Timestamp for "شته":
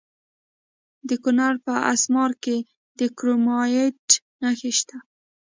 4.79-4.97